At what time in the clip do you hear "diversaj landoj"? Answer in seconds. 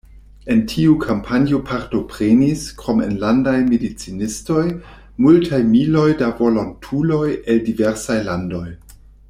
7.69-8.67